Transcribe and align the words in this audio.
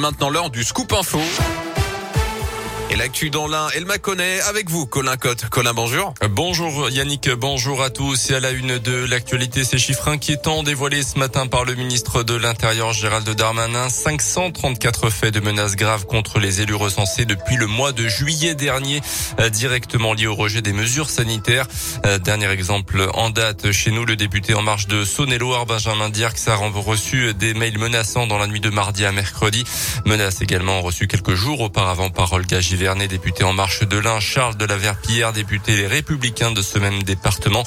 Maintenant 0.00 0.30
l'heure 0.30 0.50
du 0.50 0.62
scoop 0.62 0.92
info. 0.92 1.18
Et 2.90 2.96
l'actu 2.96 3.28
dans 3.28 3.46
l'un, 3.46 3.68
elle 3.76 3.84
m'a 3.84 3.98
connaît 3.98 4.40
avec 4.48 4.70
vous, 4.70 4.86
Colin 4.86 5.18
Cotte. 5.18 5.50
Colin, 5.50 5.74
bonjour. 5.74 6.14
Bonjour 6.30 6.88
Yannick, 6.88 7.28
bonjour 7.32 7.82
à 7.82 7.90
tous. 7.90 8.30
Et 8.30 8.34
à 8.34 8.40
la 8.40 8.50
une 8.50 8.78
de 8.78 9.04
l'actualité, 9.04 9.62
ces 9.62 9.76
chiffres 9.76 10.08
inquiétants 10.08 10.62
dévoilés 10.62 11.02
ce 11.02 11.18
matin 11.18 11.46
par 11.48 11.66
le 11.66 11.74
ministre 11.74 12.22
de 12.22 12.34
l'Intérieur 12.34 12.94
Gérald 12.94 13.28
Darmanin. 13.28 13.90
534 13.90 15.10
faits 15.10 15.34
de 15.34 15.40
menaces 15.40 15.76
graves 15.76 16.06
contre 16.06 16.38
les 16.38 16.62
élus 16.62 16.76
recensés 16.76 17.26
depuis 17.26 17.56
le 17.56 17.66
mois 17.66 17.92
de 17.92 18.08
juillet 18.08 18.54
dernier, 18.54 19.02
euh, 19.38 19.50
directement 19.50 20.14
liés 20.14 20.26
au 20.26 20.34
rejet 20.34 20.62
des 20.62 20.72
mesures 20.72 21.10
sanitaires. 21.10 21.66
Euh, 22.06 22.18
dernier 22.18 22.48
exemple 22.48 23.06
en 23.12 23.28
date 23.28 23.70
chez 23.70 23.90
nous, 23.90 24.06
le 24.06 24.16
député 24.16 24.54
en 24.54 24.62
marche 24.62 24.86
de 24.86 25.04
Saône-et-Loire, 25.04 25.66
Benjamin 25.66 26.08
Dirks, 26.08 26.48
a 26.48 26.56
reçu 26.56 27.34
des 27.34 27.52
mails 27.52 27.78
menaçants 27.78 28.26
dans 28.26 28.38
la 28.38 28.46
nuit 28.46 28.60
de 28.60 28.70
mardi 28.70 29.04
à 29.04 29.12
mercredi. 29.12 29.64
Menaces 30.06 30.40
également 30.40 30.80
reçues 30.80 31.06
quelques 31.06 31.34
jours 31.34 31.60
auparavant 31.60 32.08
par 32.08 32.32
Olga 32.32 32.60
Gilles 32.60 32.77
Vernet, 32.78 33.08
député 33.08 33.42
En 33.42 33.52
Marche 33.52 33.82
de 33.82 33.98
l'Ain, 33.98 34.20
Charles 34.20 34.56
de 34.56 34.64
la 34.64 34.76
Verpillière, 34.76 35.32
député 35.32 35.74
Les 35.76 35.88
Républicains 35.88 36.52
de 36.52 36.62
ce 36.62 36.78
même 36.78 37.02
département. 37.02 37.64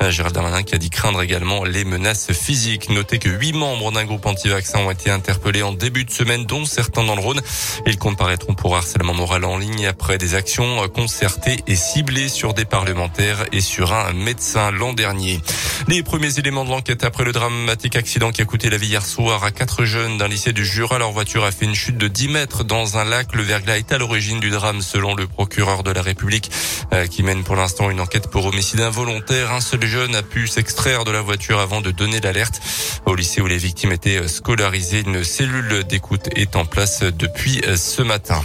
Euh, 0.00 0.10
Gérald 0.10 0.34
Darmanin 0.34 0.62
qui 0.62 0.74
a 0.74 0.78
dit 0.78 0.88
craindre 0.88 1.20
également 1.20 1.64
les 1.64 1.84
menaces 1.84 2.32
physiques. 2.32 2.88
Notez 2.88 3.18
que 3.18 3.28
huit 3.28 3.52
membres 3.52 3.92
d'un 3.92 4.06
groupe 4.06 4.24
anti-vaccin 4.24 4.78
ont 4.78 4.90
été 4.90 5.10
interpellés 5.10 5.62
en 5.62 5.72
début 5.72 6.06
de 6.06 6.10
semaine, 6.10 6.46
dont 6.46 6.64
certains 6.64 7.04
dans 7.04 7.14
le 7.14 7.20
Rhône. 7.20 7.42
Ils 7.86 7.98
comparaîtront 7.98 8.54
pour 8.54 8.74
harcèlement 8.74 9.12
moral 9.12 9.44
en 9.44 9.58
ligne 9.58 9.86
après 9.86 10.16
des 10.16 10.34
actions 10.34 10.88
concertées 10.88 11.58
et 11.66 11.76
ciblées 11.76 12.30
sur 12.30 12.54
des 12.54 12.64
parlementaires 12.64 13.44
et 13.52 13.60
sur 13.60 13.92
un 13.92 14.14
médecin 14.14 14.70
l'an 14.70 14.94
dernier. 14.94 15.42
Les 15.88 16.02
premiers 16.02 16.38
éléments 16.38 16.64
de 16.64 16.70
l'enquête 16.70 17.04
après 17.04 17.24
le 17.24 17.32
dramatique 17.32 17.96
accident 17.96 18.32
qui 18.32 18.40
a 18.40 18.46
coûté 18.46 18.70
la 18.70 18.78
vie 18.78 18.86
hier 18.86 19.04
soir 19.04 19.44
à 19.44 19.50
quatre 19.50 19.84
jeunes 19.84 20.16
d'un 20.16 20.28
lycée 20.28 20.54
du 20.54 20.64
Jura. 20.64 20.98
Leur 20.98 21.12
voiture 21.12 21.44
a 21.44 21.50
fait 21.50 21.66
une 21.66 21.74
chute 21.74 21.98
de 21.98 22.08
10 22.08 22.28
mètres 22.28 22.64
dans 22.64 22.96
un 22.96 23.04
lac. 23.04 23.34
Le 23.34 23.42
verglas 23.42 23.76
est 23.76 23.92
à 23.92 23.98
l'origine 23.98 24.40
du 24.40 24.53
drame 24.54 24.80
selon 24.80 25.14
le 25.14 25.26
procureur 25.26 25.82
de 25.82 25.90
la 25.90 26.00
République 26.00 26.50
euh, 26.92 27.06
qui 27.06 27.22
mène 27.22 27.44
pour 27.44 27.56
l'instant 27.56 27.90
une 27.90 28.00
enquête 28.00 28.30
pour 28.30 28.46
homicide 28.46 28.80
involontaire. 28.80 29.52
Un 29.52 29.60
seul 29.60 29.84
jeune 29.84 30.14
a 30.14 30.22
pu 30.22 30.46
s'extraire 30.46 31.04
de 31.04 31.10
la 31.10 31.20
voiture 31.20 31.58
avant 31.58 31.80
de 31.80 31.90
donner 31.90 32.20
l'alerte. 32.20 32.60
Au 33.04 33.14
lycée 33.14 33.40
où 33.40 33.46
les 33.46 33.58
victimes 33.58 33.92
étaient 33.92 34.26
scolarisées, 34.28 35.02
une 35.04 35.24
cellule 35.24 35.84
d'écoute 35.84 36.28
est 36.34 36.56
en 36.56 36.64
place 36.64 37.02
depuis 37.02 37.60
ce 37.76 38.02
matin. 38.02 38.40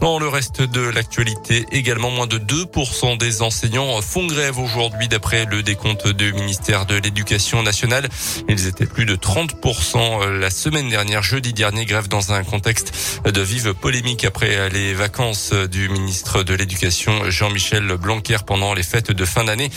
Dans 0.00 0.18
le 0.18 0.28
reste 0.28 0.62
de 0.62 0.80
l'actualité, 0.80 1.66
également 1.72 2.10
moins 2.10 2.26
de 2.26 2.38
2% 2.38 3.18
des 3.18 3.42
enseignants 3.42 4.00
font 4.00 4.26
grève 4.26 4.58
aujourd'hui 4.58 5.08
d'après 5.08 5.44
le 5.44 5.62
décompte 5.62 6.08
du 6.08 6.32
ministère 6.32 6.86
de 6.86 6.94
l'Éducation 6.94 7.62
nationale. 7.62 8.08
Ils 8.48 8.66
étaient 8.66 8.86
plus 8.86 9.04
de 9.04 9.14
30% 9.14 10.38
la 10.38 10.48
semaine 10.48 10.88
dernière, 10.88 11.22
jeudi 11.22 11.52
dernier, 11.52 11.84
grève 11.84 12.08
dans 12.08 12.32
un 12.32 12.44
contexte 12.44 12.94
de 13.26 13.40
vive 13.42 13.74
polémique 13.74 14.24
après 14.24 14.70
les 14.70 14.94
vacances 14.94 15.52
du 15.52 15.90
ministre 15.90 16.42
de 16.44 16.54
l'Éducation 16.54 17.30
Jean-Michel 17.30 17.86
Blanquer 17.98 18.38
pendant 18.46 18.72
les 18.72 18.82
fêtes 18.82 19.12
de 19.12 19.24
fin 19.26 19.44
d'année. 19.44 19.70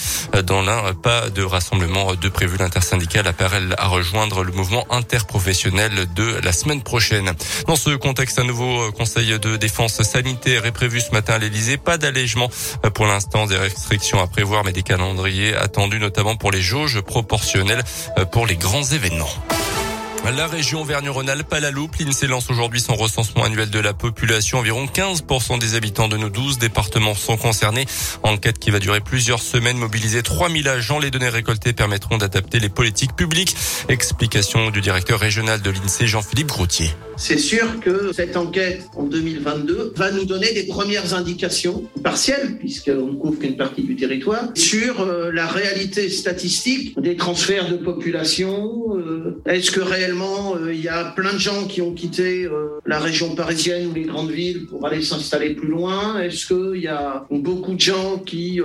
Dans 0.46 0.62
l'un, 0.62 0.94
pas 0.94 1.30
de 1.30 1.44
rassemblement 1.44 2.16
de 2.16 2.30
prévu. 2.30 2.56
L'intersyndical 2.58 3.28
apparaît 3.28 3.62
à 3.78 3.88
rejoindre 3.88 4.44
le 4.44 4.54
mouvement 4.54 4.86
interprofessionnel 4.90 5.92
de 6.16 6.40
la 6.42 6.54
semaine 6.54 6.82
prochaine. 6.82 7.34
Dans 7.68 7.76
ce 7.76 7.90
contexte, 7.90 8.40
un 8.40 8.46
nouveau 8.46 8.90
conseil 8.94 9.38
de 9.38 9.58
défense 9.58 10.02
sanitaire 10.14 10.68
est 10.68 10.72
prévu 10.72 11.02
ce 11.02 11.12
matin 11.12 11.34
à 11.34 11.38
l'Elysée. 11.40 11.78
Pas 11.78 11.98
d'allègement 11.98 12.50
pour 12.94 13.08
l'instant 13.08 13.48
des 13.48 13.58
restrictions 13.58 14.22
à 14.22 14.28
prévoir, 14.28 14.64
mais 14.64 14.72
des 14.72 14.84
calendriers 14.84 15.56
attendus 15.56 16.00
notamment 16.00 16.36
pour 16.36 16.52
les 16.52 16.62
jauges 16.62 17.02
proportionnelles 17.02 17.84
pour 18.32 18.46
les 18.46 18.56
grands 18.56 18.84
événements. 18.84 19.30
La 20.32 20.48
région 20.48 20.84
Vergne-Rhône-Alpes 20.86 21.52
à 21.54 21.60
la 21.60 21.70
loupe, 21.70 21.98
l'INSEE 22.00 22.28
lance 22.28 22.50
aujourd'hui 22.50 22.80
son 22.80 22.96
recensement 22.96 23.44
annuel 23.44 23.70
de 23.70 23.80
la 23.80 23.94
population. 23.94 24.60
Environ 24.60 24.86
15% 24.86 25.60
des 25.60 25.76
habitants 25.76 26.08
de 26.08 26.16
nos 26.16 26.30
12 26.30 26.60
départements 26.60 27.14
sont 27.14 27.36
concernés. 27.36 27.86
Enquête 28.24 28.58
qui 28.58 28.72
va 28.72 28.80
durer 28.80 29.02
plusieurs 29.02 29.42
semaines, 29.42 29.78
mobiliser 29.78 30.24
3000 30.24 30.68
agents. 30.70 30.98
Les 30.98 31.12
données 31.12 31.30
récoltées 31.30 31.74
permettront 31.74 32.18
d'adapter 32.18 32.60
les 32.60 32.70
politiques 32.70 33.16
publiques. 33.16 33.54
Explication 33.90 34.72
du 34.72 34.80
directeur 34.80 35.20
régional 35.20 35.62
de 35.62 35.70
l'INSEE, 35.70 36.08
Jean-Philippe 36.08 36.48
Groutier. 36.48 36.90
C'est 37.18 37.38
sûr 37.38 37.80
que 37.80 38.12
cette 38.12 38.36
enquête 38.38 38.88
en 38.96 39.04
2022 39.04 39.94
va 39.96 40.12
nous 40.12 40.26
donner 40.26 40.52
des 40.54 40.64
premières 40.64 41.14
indications 41.14 41.84
partielles, 42.02 42.58
puisqu'on 42.58 43.08
ne 43.08 43.16
couvre 43.16 43.40
qu'une 43.40 43.56
partie 43.56 43.84
du 43.84 43.96
territoire, 43.96 44.50
sur 44.56 45.02
euh, 45.02 45.32
la 45.32 45.46
réalité 45.46 46.10
statistique 46.10 47.00
des 47.00 47.16
transferts 47.16 47.70
de 47.70 47.78
population. 47.78 48.98
Euh, 48.98 49.42
est-ce 49.46 49.70
que 49.70 49.82
réellement 49.82 50.13
euh, 50.22 50.74
il 50.74 50.82
y 50.82 50.90
a 50.90 51.06
plein 51.06 51.34
de 51.34 51.38
gens 51.38 51.66
qui 51.66 51.82
ont 51.82 51.94
quitté 51.94 52.48
la 52.86 53.00
région 53.00 53.36
parisienne 53.36 53.88
ou 53.88 53.94
les 53.94 54.04
grandes 54.04 54.32
villes 54.32 54.66
pour 54.68 54.86
aller 54.86 55.02
s'installer 55.02 55.52
plus 55.52 55.68
loin 55.68 56.20
Est-ce 56.22 56.48
qu'il 56.48 56.82
y 56.82 56.88
a 56.88 57.26
beaucoup 57.30 57.74
de 57.74 57.80
gens 57.80 58.20
qui, 58.20 58.60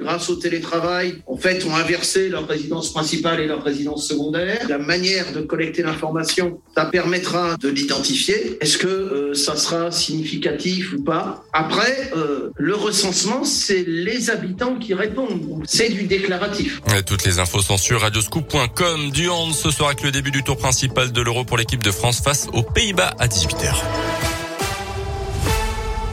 grâce 0.00 0.30
au 0.30 0.36
télétravail, 0.36 1.22
en 1.26 1.36
fait, 1.36 1.64
ont 1.64 1.74
inversé 1.74 2.28
leur 2.28 2.46
résidence 2.46 2.92
principale 2.92 3.40
et 3.40 3.46
leur 3.46 3.62
résidence 3.62 4.06
secondaire? 4.06 4.66
La 4.68 4.78
manière 4.78 5.32
de 5.32 5.40
collecter 5.40 5.82
l'information, 5.82 6.60
ça 6.74 6.86
permettra 6.86 7.56
de 7.56 7.70
identifier. 7.82 8.58
Est-ce 8.60 8.78
que 8.78 8.86
euh, 8.86 9.34
ça 9.34 9.56
sera 9.56 9.90
significatif 9.90 10.94
ou 10.94 11.02
pas? 11.02 11.44
Après, 11.52 12.10
euh, 12.16 12.50
le 12.56 12.74
recensement, 12.74 13.44
c'est 13.44 13.84
les 13.86 14.30
habitants 14.30 14.76
qui 14.76 14.94
répondent. 14.94 15.62
C'est 15.66 15.90
du 15.90 16.04
déclaratif. 16.04 16.80
Toutes 17.06 17.24
les 17.24 17.38
infos 17.38 17.60
sont 17.60 17.76
sur 17.76 18.00
radioscoop.com. 18.00 19.10
Du 19.10 19.28
ce 19.52 19.70
soir 19.70 19.90
avec 19.90 20.02
le 20.02 20.10
début 20.10 20.30
du 20.30 20.42
tour 20.42 20.56
principal 20.56 20.81
de 20.88 21.22
l'Euro 21.22 21.44
pour 21.44 21.56
l'équipe 21.56 21.82
de 21.82 21.90
France 21.90 22.20
face 22.20 22.48
aux 22.52 22.62
Pays-Bas 22.62 23.14
à 23.18 23.28
18h. 23.28 23.72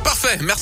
Parfait, 0.04 0.38
merci. 0.42 0.58